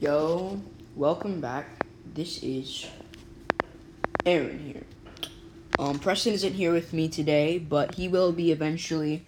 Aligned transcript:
Yo, 0.00 0.62
welcome 0.94 1.40
back. 1.40 1.84
This 2.14 2.40
is 2.44 2.86
Aaron 4.24 4.60
here. 4.60 4.84
Um, 5.76 5.98
Preston 5.98 6.34
isn't 6.34 6.52
here 6.52 6.72
with 6.72 6.92
me 6.92 7.08
today, 7.08 7.58
but 7.58 7.96
he 7.96 8.06
will 8.06 8.30
be 8.30 8.52
eventually. 8.52 9.26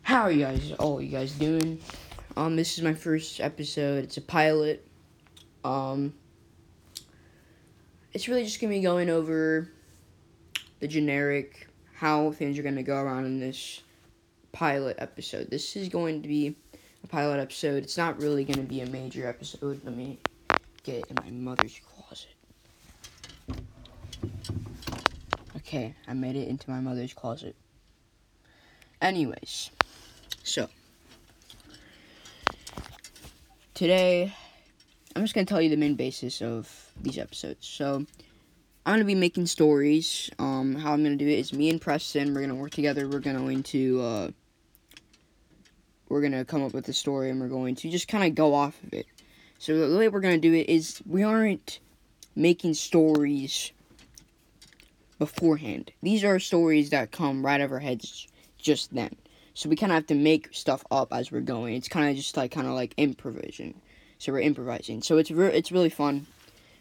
How 0.00 0.22
are 0.22 0.32
you 0.32 0.44
guys? 0.44 0.72
All 0.78 1.02
you 1.02 1.10
guys 1.10 1.32
doing? 1.32 1.82
Um, 2.34 2.56
this 2.56 2.78
is 2.78 2.82
my 2.82 2.94
first 2.94 3.40
episode. 3.40 4.04
It's 4.04 4.16
a 4.16 4.22
pilot. 4.22 4.88
Um, 5.64 6.14
it's 8.14 8.26
really 8.26 8.44
just 8.44 8.58
gonna 8.58 8.72
be 8.72 8.80
going 8.80 9.10
over 9.10 9.68
the 10.78 10.88
generic 10.88 11.68
how 11.92 12.32
things 12.32 12.58
are 12.58 12.62
gonna 12.62 12.82
go 12.82 12.96
around 12.96 13.26
in 13.26 13.38
this 13.38 13.82
pilot 14.52 14.96
episode. 14.98 15.50
This 15.50 15.76
is 15.76 15.90
going 15.90 16.22
to 16.22 16.28
be 16.28 16.56
a 17.02 17.06
pilot 17.06 17.40
episode. 17.40 17.82
It's 17.82 17.96
not 17.96 18.20
really 18.20 18.44
going 18.44 18.58
to 18.58 18.62
be 18.62 18.80
a 18.80 18.86
major 18.86 19.26
episode. 19.26 19.80
Let 19.84 19.96
me 19.96 20.18
get 20.82 21.06
in 21.08 21.16
my 21.22 21.30
mother's 21.30 21.80
closet. 21.94 22.34
Okay, 25.56 25.94
I 26.08 26.14
made 26.14 26.36
it 26.36 26.48
into 26.48 26.70
my 26.70 26.80
mother's 26.80 27.12
closet. 27.12 27.54
Anyways, 29.00 29.70
so 30.42 30.68
today 33.74 34.34
I'm 35.16 35.22
just 35.22 35.34
going 35.34 35.46
to 35.46 35.50
tell 35.50 35.62
you 35.62 35.70
the 35.70 35.76
main 35.76 35.94
basis 35.94 36.42
of 36.42 36.92
these 37.00 37.18
episodes. 37.18 37.66
So 37.66 38.04
I'm 38.86 38.94
gonna 38.94 39.04
be 39.04 39.14
making 39.14 39.46
stories. 39.46 40.30
Um, 40.38 40.74
how 40.74 40.92
I'm 40.92 41.02
gonna 41.02 41.16
do 41.16 41.28
it 41.28 41.38
is 41.38 41.52
me 41.52 41.68
and 41.70 41.80
Preston. 41.80 42.34
We're 42.34 42.40
gonna 42.40 42.54
work 42.54 42.72
together. 42.72 43.06
We're 43.06 43.20
going 43.20 43.36
to 43.36 43.48
into 43.48 44.00
uh, 44.00 44.30
we're 46.10 46.20
gonna 46.20 46.44
come 46.44 46.62
up 46.62 46.74
with 46.74 46.86
a 46.88 46.92
story, 46.92 47.30
and 47.30 47.40
we're 47.40 47.48
going 47.48 47.74
to 47.76 47.88
just 47.88 48.08
kind 48.08 48.24
of 48.24 48.34
go 48.34 48.54
off 48.54 48.82
of 48.84 48.92
it. 48.92 49.06
So 49.58 49.88
the 49.88 49.96
way 49.96 50.08
we're 50.08 50.20
gonna 50.20 50.38
do 50.38 50.52
it 50.52 50.68
is 50.68 51.00
we 51.06 51.22
aren't 51.22 51.80
making 52.36 52.74
stories 52.74 53.72
beforehand. 55.18 55.92
These 56.02 56.24
are 56.24 56.38
stories 56.38 56.90
that 56.90 57.12
come 57.12 57.44
right 57.44 57.60
out 57.60 57.66
of 57.66 57.72
our 57.72 57.78
heads 57.78 58.26
just 58.58 58.94
then. 58.94 59.14
So 59.54 59.68
we 59.68 59.76
kind 59.76 59.92
of 59.92 59.96
have 59.96 60.06
to 60.06 60.14
make 60.14 60.48
stuff 60.52 60.84
up 60.90 61.12
as 61.12 61.30
we're 61.30 61.40
going. 61.40 61.74
It's 61.74 61.88
kind 61.88 62.08
of 62.08 62.16
just 62.16 62.36
like 62.36 62.50
kind 62.50 62.66
of 62.66 62.72
like 62.72 62.94
improvising. 62.96 63.80
So 64.18 64.32
we're 64.32 64.40
improvising. 64.40 65.02
So 65.02 65.18
it's 65.18 65.30
re- 65.30 65.52
it's 65.52 65.70
really 65.70 65.90
fun. 65.90 66.26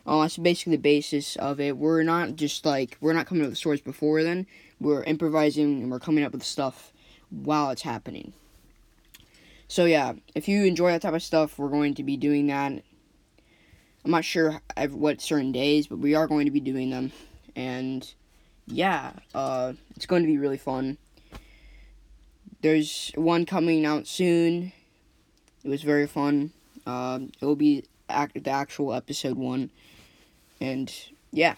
Uh, 0.07 0.21
that's 0.21 0.37
basically 0.37 0.77
the 0.77 0.81
basis 0.81 1.35
of 1.35 1.59
it. 1.59 1.77
We're 1.77 2.03
not 2.03 2.35
just 2.35 2.65
like 2.65 2.97
we're 3.01 3.13
not 3.13 3.27
coming 3.27 3.43
up 3.43 3.49
with 3.49 3.57
stories 3.57 3.81
before 3.81 4.23
then. 4.23 4.47
We're 4.79 5.03
improvising 5.03 5.81
and 5.83 5.91
we're 5.91 5.99
coming 5.99 6.23
up 6.23 6.31
with 6.31 6.43
stuff 6.43 6.93
while 7.29 7.69
it's 7.69 7.81
happening. 7.81 8.33
So 9.69 9.85
yeah, 9.85 10.13
if 10.33 10.47
you 10.47 10.65
enjoy 10.65 10.91
that 10.91 11.03
type 11.03 11.13
of 11.13 11.21
stuff, 11.21 11.59
we're 11.59 11.69
going 11.69 11.93
to 11.93 12.03
be 12.03 12.17
doing 12.17 12.47
that. 12.47 12.71
I'm 14.03 14.11
not 14.11 14.25
sure 14.25 14.59
what 14.89 15.21
certain 15.21 15.51
days, 15.51 15.85
but 15.85 15.99
we 15.99 16.15
are 16.15 16.27
going 16.27 16.45
to 16.45 16.51
be 16.51 16.59
doing 16.59 16.89
them, 16.89 17.11
and 17.55 18.11
yeah, 18.65 19.11
uh, 19.35 19.73
it's 19.95 20.07
going 20.07 20.23
to 20.23 20.27
be 20.27 20.39
really 20.39 20.57
fun. 20.57 20.97
There's 22.61 23.11
one 23.13 23.45
coming 23.45 23.85
out 23.85 24.07
soon. 24.07 24.73
It 25.63 25.69
was 25.69 25.83
very 25.83 26.07
fun. 26.07 26.51
Uh, 26.87 27.19
it 27.39 27.45
will 27.45 27.55
be 27.55 27.85
act- 28.09 28.43
the 28.43 28.49
actual 28.49 28.93
episode 28.93 29.37
one. 29.37 29.69
And 30.59 30.93
yeah, 31.31 31.55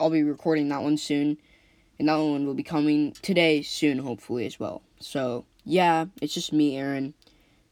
I'll 0.00 0.10
be 0.10 0.22
recording 0.22 0.68
that 0.68 0.82
one 0.82 0.96
soon. 0.98 1.38
And 1.98 2.08
that 2.08 2.16
one 2.16 2.46
will 2.46 2.54
be 2.54 2.62
coming 2.62 3.12
today 3.22 3.62
soon, 3.62 3.98
hopefully, 3.98 4.46
as 4.46 4.58
well. 4.58 4.82
So, 4.98 5.44
yeah, 5.64 6.06
it's 6.20 6.34
just 6.34 6.52
me, 6.52 6.76
Aaron, 6.76 7.14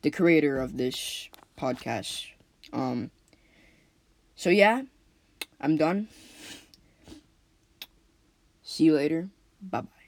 the 0.03 0.11
creator 0.11 0.59
of 0.59 0.77
this 0.77 1.29
podcast. 1.59 2.27
Um, 2.73 3.11
so, 4.35 4.51
yeah, 4.51 4.83
I'm 5.61 5.77
done. 5.77 6.09
See 8.63 8.85
you 8.85 8.95
later. 8.95 9.29
Bye 9.61 9.83
bye. 9.83 10.00